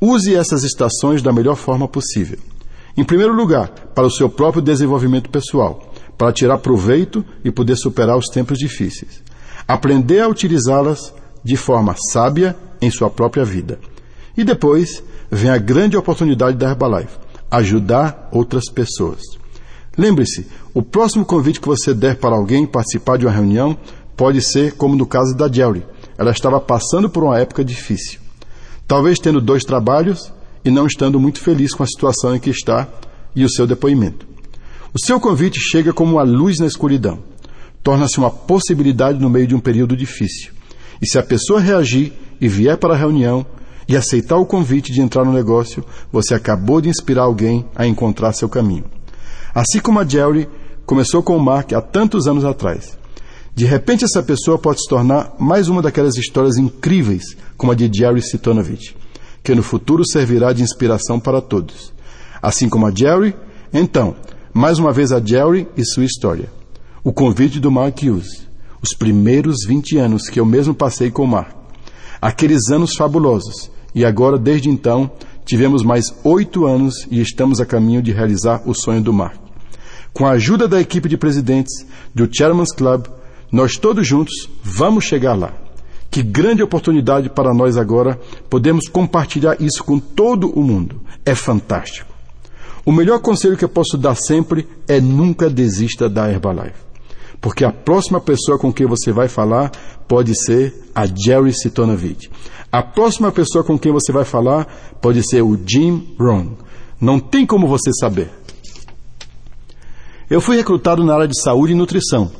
Use 0.00 0.34
essas 0.34 0.64
estações 0.64 1.20
da 1.20 1.30
melhor 1.30 1.56
forma 1.56 1.86
possível. 1.86 2.38
Em 2.96 3.04
primeiro 3.04 3.34
lugar, 3.34 3.68
para 3.94 4.06
o 4.06 4.10
seu 4.10 4.30
próprio 4.30 4.62
desenvolvimento 4.62 5.28
pessoal, 5.28 5.92
para 6.16 6.32
tirar 6.32 6.56
proveito 6.58 7.22
e 7.44 7.50
poder 7.50 7.76
superar 7.76 8.16
os 8.16 8.26
tempos 8.26 8.58
difíceis. 8.58 9.22
Aprender 9.68 10.20
a 10.20 10.28
utilizá-las 10.28 11.12
de 11.44 11.54
forma 11.54 11.94
sábia 12.10 12.56
em 12.80 12.90
sua 12.90 13.10
própria 13.10 13.44
vida. 13.44 13.78
E 14.34 14.42
depois 14.42 15.04
vem 15.30 15.50
a 15.50 15.58
grande 15.58 15.98
oportunidade 15.98 16.56
da 16.56 16.70
Herbalife, 16.70 17.18
ajudar 17.50 18.30
outras 18.32 18.70
pessoas. 18.70 19.20
Lembre-se, 19.98 20.46
o 20.72 20.82
próximo 20.82 21.26
convite 21.26 21.60
que 21.60 21.68
você 21.68 21.92
der 21.92 22.16
para 22.16 22.34
alguém 22.34 22.66
participar 22.66 23.18
de 23.18 23.26
uma 23.26 23.32
reunião 23.32 23.76
pode 24.20 24.40
ser 24.42 24.74
como 24.76 24.94
no 24.94 25.06
caso 25.06 25.34
da 25.34 25.50
Jerry. 25.50 25.82
Ela 26.18 26.30
estava 26.30 26.60
passando 26.60 27.08
por 27.08 27.24
uma 27.24 27.38
época 27.38 27.64
difícil 27.64 28.20
talvez 28.90 29.20
tendo 29.20 29.40
dois 29.40 29.62
trabalhos 29.62 30.32
e 30.64 30.70
não 30.70 30.84
estando 30.84 31.20
muito 31.20 31.38
feliz 31.38 31.72
com 31.72 31.84
a 31.84 31.86
situação 31.86 32.34
em 32.34 32.40
que 32.40 32.50
está 32.50 32.88
e 33.36 33.44
o 33.44 33.48
seu 33.48 33.64
depoimento. 33.64 34.26
O 34.92 34.98
seu 34.98 35.20
convite 35.20 35.60
chega 35.60 35.92
como 35.92 36.14
uma 36.16 36.24
luz 36.24 36.58
na 36.58 36.66
escuridão. 36.66 37.20
torna-se 37.84 38.18
uma 38.18 38.32
possibilidade 38.32 39.20
no 39.20 39.30
meio 39.30 39.46
de 39.46 39.54
um 39.54 39.60
período 39.60 39.96
difícil. 39.96 40.52
E 41.00 41.06
se 41.06 41.20
a 41.20 41.22
pessoa 41.22 41.60
reagir 41.60 42.12
e 42.40 42.48
vier 42.48 42.76
para 42.76 42.94
a 42.94 42.96
reunião 42.96 43.46
e 43.88 43.96
aceitar 43.96 44.36
o 44.38 44.44
convite 44.44 44.92
de 44.92 45.00
entrar 45.00 45.24
no 45.24 45.32
negócio, 45.32 45.84
você 46.10 46.34
acabou 46.34 46.80
de 46.80 46.88
inspirar 46.88 47.22
alguém 47.22 47.64
a 47.76 47.86
encontrar 47.86 48.32
seu 48.32 48.48
caminho. 48.48 48.84
Assim 49.54 49.78
como 49.78 50.00
a 50.00 50.04
Jerry 50.04 50.48
começou 50.84 51.22
com 51.22 51.36
o 51.36 51.40
Mark 51.40 51.72
há 51.72 51.80
tantos 51.80 52.26
anos 52.26 52.44
atrás. 52.44 52.99
De 53.54 53.64
repente, 53.64 54.04
essa 54.04 54.22
pessoa 54.22 54.58
pode 54.58 54.80
se 54.80 54.88
tornar 54.88 55.34
mais 55.38 55.68
uma 55.68 55.82
daquelas 55.82 56.16
histórias 56.16 56.56
incríveis, 56.56 57.36
como 57.56 57.72
a 57.72 57.74
de 57.74 57.90
Jerry 57.92 58.22
Sitonovich, 58.22 58.96
que 59.42 59.54
no 59.54 59.62
futuro 59.62 60.02
servirá 60.06 60.52
de 60.52 60.62
inspiração 60.62 61.20
para 61.20 61.40
todos. 61.40 61.92
Assim 62.40 62.68
como 62.68 62.86
a 62.86 62.90
Jerry, 62.90 63.34
então, 63.72 64.16
mais 64.52 64.78
uma 64.78 64.92
vez 64.92 65.12
a 65.12 65.20
Jerry 65.20 65.68
e 65.76 65.84
sua 65.84 66.04
história. 66.04 66.50
O 67.04 67.12
convite 67.12 67.60
do 67.60 67.70
Mark 67.70 68.02
Hughes. 68.02 68.46
Os 68.82 68.94
primeiros 68.94 69.56
20 69.66 69.98
anos 69.98 70.28
que 70.28 70.40
eu 70.40 70.46
mesmo 70.46 70.74
passei 70.74 71.10
com 71.10 71.24
o 71.24 71.28
Mark. 71.28 71.54
Aqueles 72.20 72.70
anos 72.70 72.94
fabulosos. 72.96 73.70
E 73.94 74.04
agora, 74.04 74.38
desde 74.38 74.70
então, 74.70 75.10
tivemos 75.44 75.82
mais 75.82 76.14
oito 76.24 76.66
anos 76.66 77.06
e 77.10 77.20
estamos 77.20 77.60
a 77.60 77.66
caminho 77.66 78.02
de 78.02 78.12
realizar 78.12 78.62
o 78.66 78.74
sonho 78.74 79.02
do 79.02 79.12
Mark. 79.12 79.36
Com 80.12 80.26
a 80.26 80.32
ajuda 80.32 80.66
da 80.66 80.80
equipe 80.80 81.08
de 81.08 81.16
presidentes 81.16 81.86
do 82.14 82.28
Chairman's 82.30 82.72
Club, 82.72 83.06
nós 83.50 83.76
todos 83.76 84.06
juntos 84.06 84.48
vamos 84.62 85.04
chegar 85.04 85.34
lá. 85.34 85.52
Que 86.10 86.22
grande 86.22 86.62
oportunidade 86.62 87.28
para 87.28 87.54
nós 87.54 87.76
agora 87.76 88.18
podemos 88.48 88.88
compartilhar 88.88 89.60
isso 89.60 89.84
com 89.84 89.98
todo 89.98 90.50
o 90.50 90.62
mundo. 90.62 91.00
É 91.24 91.34
fantástico. 91.34 92.10
O 92.84 92.92
melhor 92.92 93.20
conselho 93.20 93.56
que 93.56 93.64
eu 93.64 93.68
posso 93.68 93.96
dar 93.96 94.14
sempre 94.14 94.66
é 94.88 95.00
nunca 95.00 95.48
desista 95.48 96.08
da 96.08 96.30
Herbalife. 96.30 96.90
Porque 97.40 97.64
a 97.64 97.72
próxima 97.72 98.20
pessoa 98.20 98.58
com 98.58 98.72
quem 98.72 98.86
você 98.86 99.12
vai 99.12 99.28
falar 99.28 99.70
pode 100.08 100.34
ser 100.34 100.74
a 100.94 101.06
Jerry 101.06 101.52
Sitonovich. 101.52 102.30
A 102.72 102.82
próxima 102.82 103.30
pessoa 103.30 103.64
com 103.64 103.78
quem 103.78 103.92
você 103.92 104.12
vai 104.12 104.24
falar 104.24 104.66
pode 105.00 105.22
ser 105.28 105.42
o 105.42 105.58
Jim 105.66 106.14
Rohn. 106.18 106.54
Não 107.00 107.18
tem 107.18 107.46
como 107.46 107.66
você 107.66 107.92
saber. 107.92 108.30
Eu 110.28 110.40
fui 110.40 110.56
recrutado 110.56 111.04
na 111.04 111.14
área 111.14 111.28
de 111.28 111.40
saúde 111.40 111.72
e 111.72 111.76
nutrição 111.76 112.30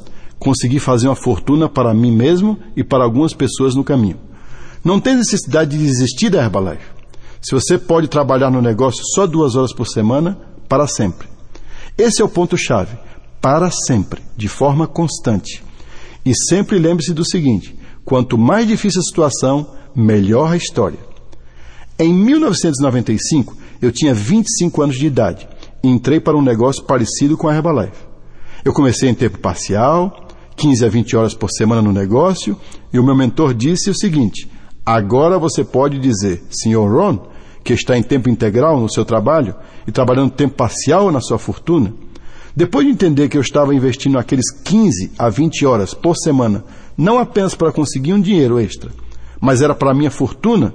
consegui 0.41 0.81
fazer 0.81 1.07
uma 1.07 1.15
fortuna 1.15 1.69
para 1.69 1.95
mim 1.95 2.11
mesmo 2.11 2.59
e 2.75 2.83
para 2.83 3.05
algumas 3.05 3.35
pessoas 3.35 3.75
no 3.75 3.85
caminho. 3.85 4.19
Não 4.83 4.99
tem 4.99 5.15
necessidade 5.15 5.77
de 5.77 5.85
desistir 5.85 6.31
da 6.31 6.43
Herbalife. 6.43 6.87
Se 7.43 7.53
você 7.53 7.79
pode 7.79 8.09
trabalhar 8.09 8.51
no 8.51 8.63
negócio 8.63 9.03
só 9.15 9.27
duas 9.27 9.55
horas 9.55 9.73
por 9.73 9.87
semana, 9.87 10.39
para 10.69 10.89
sempre. 10.89 11.29
Esse 11.97 12.23
é 12.23 12.25
o 12.25 12.29
ponto-chave. 12.29 12.97
Para 13.41 13.71
sempre, 13.71 14.23
de 14.37 14.49
forma 14.49 14.87
constante. 14.87 15.63
E 16.25 16.33
sempre 16.49 16.79
lembre-se 16.79 17.13
do 17.13 17.25
seguinte: 17.25 17.79
quanto 18.05 18.39
mais 18.39 18.67
difícil 18.67 19.01
a 19.01 19.05
situação, 19.05 19.67
melhor 19.95 20.53
a 20.53 20.57
história. 20.57 20.99
Em 21.99 22.13
1995, 22.13 23.57
eu 23.81 23.93
tinha 23.93 24.15
25 24.15 24.83
anos 24.83 24.97
de 24.97 25.07
idade 25.07 25.49
e 25.83 25.89
entrei 25.89 26.21
para 26.21 26.37
um 26.37 26.43
negócio 26.43 26.83
parecido 26.85 27.37
com 27.37 27.49
a 27.49 27.55
Herbalife. 27.55 28.09
Eu 28.65 28.73
comecei 28.73 29.09
em 29.09 29.15
tempo 29.15 29.39
parcial, 29.39 30.29
15 30.61 30.85
a 30.85 30.89
20 30.91 31.17
horas 31.17 31.35
por 31.35 31.49
semana 31.51 31.81
no 31.81 31.91
negócio, 31.91 32.55
e 32.93 32.99
o 32.99 33.03
meu 33.03 33.17
mentor 33.17 33.55
disse 33.55 33.89
o 33.89 33.95
seguinte: 33.95 34.47
agora 34.85 35.39
você 35.39 35.65
pode 35.65 35.99
dizer, 35.99 36.43
Sr. 36.51 36.87
Ron, 36.87 37.19
que 37.65 37.73
está 37.73 37.97
em 37.97 38.03
tempo 38.03 38.29
integral 38.29 38.79
no 38.79 38.93
seu 38.93 39.03
trabalho 39.03 39.55
e 39.87 39.91
trabalhando 39.91 40.31
tempo 40.31 40.55
parcial 40.55 41.11
na 41.11 41.21
sua 41.23 41.39
fortuna. 41.39 41.95
Depois 42.55 42.85
de 42.85 42.93
entender 42.93 43.31
que 43.31 43.39
eu 43.39 43.41
estava 43.41 43.75
investindo 43.75 44.19
aqueles 44.19 44.51
15 44.51 45.13
a 45.19 45.31
20 45.31 45.65
horas 45.65 45.95
por 45.95 46.15
semana, 46.15 46.63
não 46.95 47.19
apenas 47.19 47.55
para 47.55 47.73
conseguir 47.73 48.13
um 48.13 48.21
dinheiro 48.21 48.61
extra, 48.61 48.91
mas 49.41 49.63
era 49.63 49.75
para 49.75 49.93
a 49.93 49.95
minha 49.95 50.11
fortuna, 50.11 50.75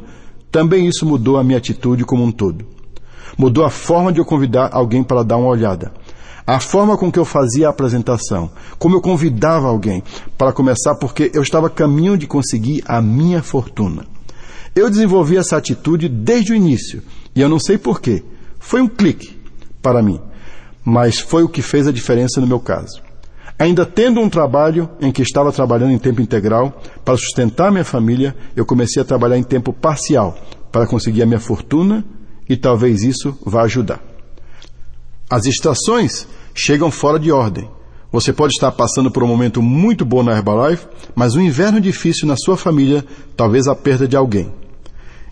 também 0.52 0.88
isso 0.88 1.06
mudou 1.06 1.38
a 1.38 1.44
minha 1.44 1.60
atitude 1.60 2.04
como 2.06 2.24
um 2.24 2.32
todo. 2.32 2.66
Mudou 3.38 3.64
a 3.64 3.70
forma 3.70 4.12
de 4.12 4.20
eu 4.20 4.26
convidar 4.26 4.70
alguém 4.72 5.04
para 5.04 5.22
dar 5.22 5.38
uma 5.38 5.50
olhada 5.50 5.92
a 6.48 6.60
forma 6.60 6.96
com 6.98 7.12
que 7.12 7.18
eu 7.18 7.26
fazia 7.26 7.68
a 7.68 7.70
apresentação, 7.72 8.52
como 8.78 8.96
eu 8.96 9.02
convidava 9.02 9.68
alguém 9.68 10.04
para 10.38 10.54
começar, 10.54 10.96
porque 10.96 11.32
eu 11.34 11.42
estava 11.42 11.68
a 11.68 11.72
caminho 11.72 12.18
de 12.18 12.28
conseguir 12.28 12.84
a 12.86 13.02
minha 13.02 13.42
fortuna. 13.42 14.06
Eu 14.76 14.90
desenvolvi 14.90 15.38
essa 15.38 15.58
atitude 15.58 16.08
desde 16.08 16.52
o 16.52 16.56
início 16.56 17.02
e 17.36 17.42
eu 17.42 17.50
não 17.50 17.60
sei 17.60 17.78
porquê. 17.78 18.24
Foi 18.60 18.82
um 18.82 18.88
clique 18.88 19.40
para 19.82 20.04
mim, 20.04 20.20
mas 20.84 21.20
foi 21.20 21.44
o 21.44 21.50
que 21.50 21.62
fez 21.62 21.88
a 21.88 21.92
diferença 21.92 22.40
no 22.40 22.48
meu 22.48 22.60
caso. 22.60 23.02
Ainda 23.58 23.86
tendo 23.86 24.20
um 24.20 24.30
trabalho 24.30 24.90
em 25.00 25.12
que 25.12 25.22
estava 25.22 25.52
trabalhando 25.52 25.94
em 25.94 25.98
tempo 25.98 26.22
integral 26.22 26.82
para 27.06 27.16
sustentar 27.16 27.72
minha 27.72 27.86
família, 27.86 28.36
eu 28.56 28.66
comecei 28.66 29.02
a 29.02 29.06
trabalhar 29.06 29.38
em 29.38 29.44
tempo 29.44 29.72
parcial 29.72 30.38
para 30.72 30.86
conseguir 30.86 31.24
a 31.24 31.26
minha 31.26 31.40
fortuna 31.40 32.06
e 32.50 32.58
talvez 32.58 33.02
isso 33.02 33.38
vá 33.46 33.64
ajudar. 33.64 34.02
As 35.30 35.46
estações 35.46 36.28
chegam 36.56 36.90
fora 36.90 37.20
de 37.20 37.32
ordem. 37.32 37.70
Você 38.12 38.32
pode 38.32 38.54
estar 38.54 38.72
passando 38.72 39.12
por 39.12 39.24
um 39.24 39.28
momento 39.28 39.62
muito 39.62 40.06
bom 40.06 40.24
na 40.24 40.32
Herbalife, 40.32 40.88
mas 41.14 41.36
um 41.36 41.42
inverno 41.42 41.82
difícil 41.82 42.28
na 42.28 42.38
sua 42.38 42.56
família, 42.56 43.04
talvez 43.36 43.68
a 43.68 43.76
perda 43.76 44.08
de 44.08 44.16
alguém. 44.16 44.54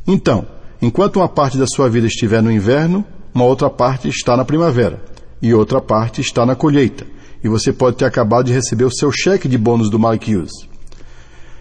Então, 0.05 0.45
enquanto 0.81 1.15
uma 1.15 1.29
parte 1.29 1.57
da 1.57 1.65
sua 1.65 1.89
vida 1.89 2.07
estiver 2.07 2.43
no 2.43 2.51
inverno, 2.51 3.05
uma 3.33 3.45
outra 3.45 3.69
parte 3.69 4.09
está 4.09 4.35
na 4.35 4.43
primavera 4.43 5.01
e 5.41 5.53
outra 5.53 5.79
parte 5.79 6.19
está 6.19 6.45
na 6.45 6.55
colheita. 6.55 7.07
E 7.41 7.47
você 7.47 7.71
pode 7.71 7.97
ter 7.97 8.05
acabado 8.05 8.45
de 8.47 8.53
receber 8.53 8.83
o 8.83 8.93
seu 8.93 9.11
cheque 9.11 9.47
de 9.47 9.57
bônus 9.57 9.89
do 9.89 9.97
Mark 9.97 10.21
Hughes. 10.27 10.51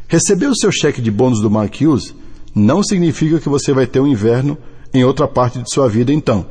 Receber 0.09 0.47
o 0.47 0.57
seu 0.57 0.71
cheque 0.71 1.00
de 1.00 1.11
bônus 1.11 1.40
do 1.40 1.50
Mark 1.50 1.75
Hughes 1.81 2.14
não 2.54 2.83
significa 2.83 3.38
que 3.38 3.49
você 3.49 3.73
vai 3.73 3.87
ter 3.87 4.00
um 4.00 4.07
inverno 4.07 4.59
em 4.92 5.04
outra 5.04 5.26
parte 5.26 5.61
de 5.61 5.73
sua 5.73 5.88
vida 5.88 6.12
então. 6.12 6.45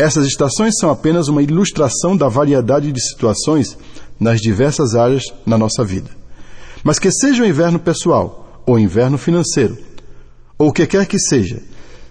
Essas 0.00 0.26
estações 0.26 0.78
são 0.80 0.88
apenas 0.88 1.28
uma 1.28 1.42
ilustração 1.42 2.16
da 2.16 2.26
variedade 2.26 2.90
de 2.90 3.06
situações 3.06 3.76
nas 4.18 4.40
diversas 4.40 4.94
áreas 4.94 5.24
na 5.44 5.58
nossa 5.58 5.84
vida. 5.84 6.08
Mas 6.82 6.98
que 6.98 7.10
seja 7.10 7.42
o 7.42 7.46
inverno 7.46 7.78
pessoal, 7.78 8.62
ou 8.64 8.78
inverno 8.78 9.18
financeiro, 9.18 9.76
ou 10.56 10.68
o 10.68 10.72
que 10.72 10.86
quer 10.86 11.04
que 11.04 11.18
seja, 11.18 11.62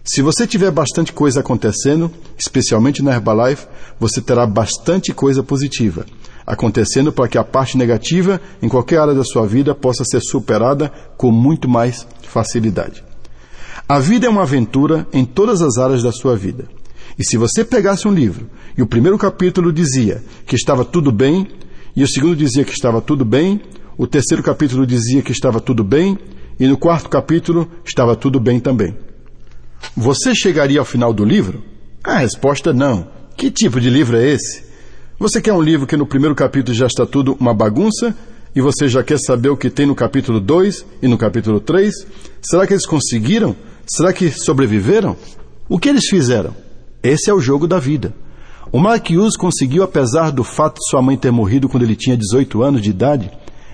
se 0.04 0.22
você 0.22 0.46
tiver 0.46 0.70
bastante 0.70 1.12
coisa 1.12 1.40
acontecendo, 1.40 2.12
especialmente 2.38 3.02
na 3.02 3.16
Herbalife, 3.16 3.66
você 4.00 4.22
terá 4.22 4.46
bastante 4.46 5.12
coisa 5.12 5.42
positiva 5.42 6.06
acontecendo 6.46 7.12
para 7.12 7.28
que 7.28 7.40
a 7.40 7.44
parte 7.44 7.76
negativa 7.76 8.40
em 8.62 8.70
qualquer 8.70 9.00
área 9.00 9.16
da 9.16 9.24
sua 9.24 9.48
vida 9.48 9.74
possa 9.74 10.04
ser 10.04 10.22
superada 10.22 10.92
com 11.18 11.32
muito 11.32 11.68
mais 11.68 12.06
facilidade. 12.22 13.04
A 13.88 13.98
vida 13.98 14.28
é 14.28 14.30
uma 14.30 14.44
aventura 14.44 15.08
em 15.12 15.26
todas 15.26 15.64
as 15.64 15.80
áreas 15.80 16.04
da 16.04 16.12
sua 16.12 16.36
vida. 16.38 16.66
E 17.20 17.26
se 17.26 17.36
você 17.36 17.66
pegasse 17.66 18.08
um 18.08 18.14
livro 18.14 18.50
e 18.78 18.82
o 18.82 18.88
primeiro 18.88 19.18
capítulo 19.18 19.74
dizia 19.74 20.24
que 20.48 20.56
estava 20.56 20.86
tudo 20.86 21.12
bem, 21.12 21.50
e 21.94 22.02
o 22.02 22.08
segundo 22.08 22.34
dizia 22.34 22.64
que 22.64 22.72
estava 22.72 23.02
tudo 23.02 23.26
bem, 23.26 23.60
o 23.98 24.08
terceiro 24.08 24.42
capítulo 24.42 24.88
dizia 24.88 25.22
que 25.22 25.34
estava 25.34 25.60
tudo 25.60 25.84
bem, 25.84 26.18
e 26.58 26.66
no 26.66 26.78
quarto 26.78 27.10
capítulo 27.10 27.70
estava 27.86 28.16
tudo 28.16 28.40
bem 28.40 28.58
também. 28.62 28.96
Você 29.98 30.34
chegaria 30.34 30.80
ao 30.80 30.86
final 30.86 31.14
do 31.14 31.26
livro? 31.26 31.62
A 32.02 32.20
resposta 32.20 32.72
não. 32.72 33.10
Que 33.36 33.52
tipo 33.52 33.82
de 33.82 33.90
livro 33.90 34.16
é 34.16 34.26
esse? 34.26 34.64
Você 35.20 35.42
quer 35.42 35.52
um 35.52 35.62
livro 35.62 35.86
que 35.86 35.98
no 35.98 36.06
primeiro 36.06 36.34
capítulo 36.34 36.74
já 36.74 36.88
está 36.88 37.06
tudo 37.06 37.36
uma 37.38 37.54
bagunça 37.54 38.16
e 38.56 38.62
você 38.62 38.88
já 38.88 39.04
quer 39.04 39.20
saber 39.20 39.50
o 39.50 39.58
que 39.58 39.70
tem 39.70 39.86
no 39.86 39.94
capítulo 39.94 40.40
2 40.40 40.86
e 41.02 41.08
no 41.10 41.18
capítulo 41.18 41.60
3? 41.60 41.94
Será 42.42 42.66
que 42.66 42.72
eles 42.72 42.86
conseguiram? 42.86 43.54
Será 43.86 44.14
que 44.14 44.32
sobreviveram? 44.32 45.18
O 45.68 45.78
que 45.78 45.90
eles 45.90 46.06
fizeram? 46.10 46.69
Esse 47.02 47.30
é 47.30 47.34
o 47.34 47.40
jogo 47.40 47.68
da 47.68 47.80
vida. 47.80 48.14
O 48.72 48.80
Mark 48.80 49.08
conseguiu, 49.38 49.84
apesar 49.84 50.32
do 50.32 50.44
fato 50.44 50.76
de 50.76 50.90
sua 50.90 51.02
mãe 51.02 51.18
ter 51.18 51.32
morrido 51.32 51.70
quando 51.70 51.84
ele 51.84 51.96
tinha 51.96 52.18
18 52.18 52.62
anos 52.62 52.82
de 52.82 52.90
idade, 52.90 53.32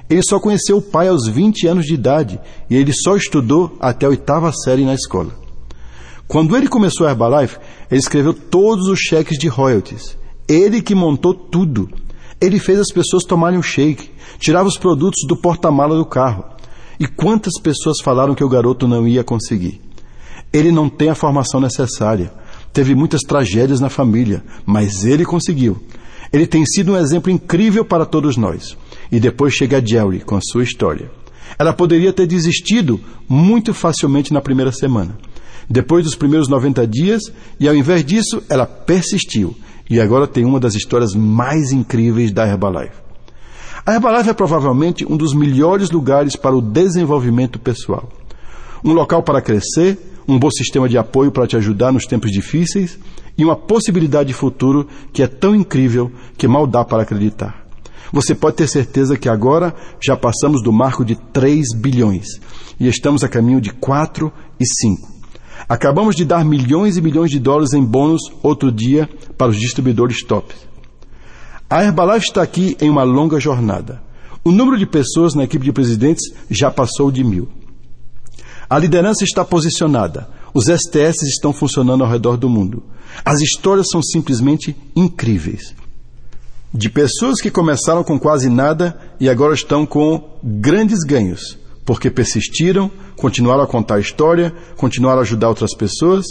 ele 0.09 0.21
só 0.23 0.39
conheceu 0.39 0.77
o 0.77 0.81
pai 0.81 1.07
aos 1.07 1.27
20 1.27 1.67
anos 1.67 1.85
de 1.85 1.95
idade 1.95 2.39
e 2.69 2.75
ele 2.75 2.93
só 2.93 3.17
estudou 3.17 3.75
até 3.79 4.05
a 4.05 4.09
oitava 4.09 4.51
série 4.53 4.85
na 4.85 4.93
escola. 4.93 5.33
Quando 6.27 6.55
ele 6.55 6.67
começou 6.67 7.07
a 7.07 7.11
Herbalife, 7.11 7.57
ele 7.89 7.99
escreveu 7.99 8.33
todos 8.33 8.87
os 8.87 8.99
cheques 8.99 9.37
de 9.37 9.47
royalties. 9.47 10.17
Ele 10.47 10.81
que 10.81 10.93
montou 10.93 11.33
tudo. 11.33 11.89
Ele 12.39 12.59
fez 12.59 12.79
as 12.79 12.91
pessoas 12.91 13.23
tomarem 13.23 13.57
um 13.57 13.63
shake, 13.63 14.11
tirava 14.37 14.67
os 14.67 14.77
produtos 14.77 15.27
do 15.27 15.35
porta-mala 15.35 15.97
do 15.97 16.05
carro. 16.05 16.45
E 16.99 17.07
quantas 17.07 17.59
pessoas 17.59 17.97
falaram 18.01 18.35
que 18.35 18.43
o 18.43 18.49
garoto 18.49 18.87
não 18.87 19.07
ia 19.07 19.23
conseguir? 19.23 19.81
Ele 20.53 20.71
não 20.71 20.87
tem 20.87 21.09
a 21.09 21.15
formação 21.15 21.59
necessária 21.59 22.31
teve 22.75 22.93
muitas 22.93 23.21
tragédias 23.21 23.79
na 23.79 23.89
família, 23.89 24.43
mas 24.65 25.05
ele 25.05 25.23
conseguiu. 25.23 25.77
Ele 26.31 26.45
tem 26.45 26.65
sido 26.65 26.91
um 26.91 26.97
exemplo 26.97 27.31
incrível 27.31 27.85
para 27.85 28.05
todos 28.05 28.35
nós. 28.35 28.77
E 29.09 29.17
depois 29.17 29.53
chega 29.53 29.77
a 29.77 29.83
Jerry 29.83 30.19
com 30.19 30.35
a 30.35 30.41
sua 30.41 30.61
história. 30.61 31.09
Ela 31.57 31.71
poderia 31.71 32.11
ter 32.11 32.27
desistido 32.27 32.99
muito 33.29 33.73
facilmente 33.73 34.33
na 34.33 34.41
primeira 34.41 34.73
semana. 34.73 35.17
Depois 35.69 36.03
dos 36.03 36.15
primeiros 36.15 36.49
90 36.49 36.85
dias, 36.85 37.21
e 37.57 37.65
ao 37.65 37.73
invés 37.73 38.03
disso, 38.03 38.43
ela 38.49 38.65
persistiu. 38.65 39.55
E 39.89 40.01
agora 40.01 40.27
tem 40.27 40.43
uma 40.43 40.59
das 40.59 40.75
histórias 40.75 41.15
mais 41.15 41.71
incríveis 41.71 42.33
da 42.33 42.45
Herbalife. 42.45 43.05
A 43.85 43.93
Herbalife 43.93 44.31
é 44.31 44.33
provavelmente 44.33 45.05
um 45.09 45.15
dos 45.15 45.33
melhores 45.33 45.89
lugares 45.91 46.35
para 46.35 46.55
o 46.55 46.61
desenvolvimento 46.61 47.57
pessoal. 47.57 48.09
Um 48.83 48.93
local 48.93 49.23
para 49.23 49.41
crescer, 49.41 49.97
um 50.27 50.37
bom 50.37 50.49
sistema 50.49 50.89
de 50.89 50.97
apoio 50.97 51.31
para 51.31 51.47
te 51.47 51.55
ajudar 51.55 51.91
nos 51.91 52.05
tempos 52.05 52.31
difíceis 52.31 52.99
e 53.37 53.43
uma 53.43 53.55
possibilidade 53.55 54.27
de 54.27 54.33
futuro 54.33 54.87
que 55.11 55.21
é 55.21 55.27
tão 55.27 55.55
incrível 55.55 56.11
que 56.37 56.47
mal 56.47 56.65
dá 56.65 56.83
para 56.83 57.03
acreditar. 57.03 57.65
Você 58.11 58.33
pode 58.33 58.57
ter 58.57 58.67
certeza 58.67 59.17
que 59.17 59.27
agora 59.27 59.73
já 60.01 60.15
passamos 60.15 60.63
do 60.63 60.71
marco 60.71 61.03
de 61.03 61.15
3 61.15 61.73
bilhões 61.75 62.27
e 62.79 62.87
estamos 62.87 63.23
a 63.23 63.27
caminho 63.27 63.59
de 63.59 63.71
4 63.71 64.31
e 64.59 64.65
5. 64.65 65.15
Acabamos 65.67 66.15
de 66.15 66.23
dar 66.23 66.45
milhões 66.45 66.95
e 66.95 67.01
milhões 67.01 67.31
de 67.31 67.39
dólares 67.39 67.73
em 67.73 67.83
bônus 67.83 68.21
outro 68.43 68.71
dia 68.71 69.09
para 69.37 69.49
os 69.49 69.59
distribuidores 69.59 70.23
top. 70.23 70.53
A 71.69 71.83
Herbalife 71.83 72.27
está 72.27 72.43
aqui 72.43 72.77
em 72.79 72.89
uma 72.89 73.03
longa 73.03 73.39
jornada. 73.39 74.01
O 74.43 74.51
número 74.51 74.77
de 74.77 74.85
pessoas 74.85 75.33
na 75.33 75.43
equipe 75.43 75.65
de 75.65 75.73
presidentes 75.73 76.31
já 76.49 76.69
passou 76.69 77.09
de 77.09 77.23
mil. 77.23 77.49
A 78.69 78.79
liderança 78.79 79.23
está 79.23 79.45
posicionada. 79.45 80.27
Os 80.53 80.65
STS 80.65 81.23
estão 81.23 81.53
funcionando 81.53 82.03
ao 82.03 82.09
redor 82.09 82.37
do 82.37 82.49
mundo. 82.49 82.83
As 83.23 83.41
histórias 83.41 83.87
são 83.91 84.01
simplesmente 84.01 84.75
incríveis. 84.95 85.75
De 86.73 86.89
pessoas 86.89 87.39
que 87.39 87.51
começaram 87.51 88.03
com 88.03 88.19
quase 88.19 88.49
nada 88.49 88.99
e 89.19 89.29
agora 89.29 89.53
estão 89.53 89.85
com 89.85 90.37
grandes 90.43 90.99
ganhos, 91.05 91.57
porque 91.85 92.09
persistiram, 92.09 92.91
continuaram 93.15 93.63
a 93.63 93.67
contar 93.67 93.95
a 93.95 93.99
história, 93.99 94.53
continuaram 94.75 95.19
a 95.19 95.21
ajudar 95.21 95.49
outras 95.49 95.73
pessoas. 95.75 96.25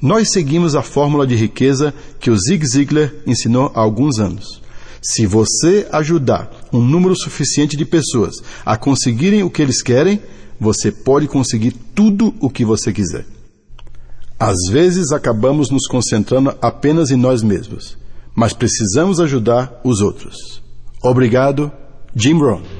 Nós 0.00 0.32
seguimos 0.32 0.74
a 0.74 0.82
fórmula 0.82 1.26
de 1.26 1.36
riqueza 1.36 1.94
que 2.18 2.30
o 2.30 2.36
Zig 2.36 2.66
Ziglar 2.66 3.12
ensinou 3.26 3.70
há 3.74 3.80
alguns 3.80 4.18
anos. 4.18 4.60
Se 5.00 5.26
você 5.26 5.86
ajudar 5.92 6.50
um 6.72 6.80
número 6.80 7.14
suficiente 7.16 7.76
de 7.76 7.84
pessoas 7.84 8.34
a 8.64 8.76
conseguirem 8.76 9.42
o 9.42 9.50
que 9.50 9.62
eles 9.62 9.82
querem, 9.82 10.20
você 10.60 10.90
pode 10.90 11.26
conseguir 11.28 11.72
tudo 11.94 12.34
o 12.40 12.50
que 12.50 12.64
você 12.64 12.92
quiser. 12.92 13.24
Às 14.38 14.56
vezes 14.70 15.10
acabamos 15.10 15.70
nos 15.70 15.86
concentrando 15.86 16.54
apenas 16.62 17.10
em 17.10 17.16
nós 17.16 17.42
mesmos, 17.42 17.98
mas 18.34 18.52
precisamos 18.52 19.20
ajudar 19.20 19.80
os 19.82 20.00
outros. 20.00 20.62
Obrigado, 21.02 21.72
Jim 22.14 22.38
Rohn. 22.38 22.77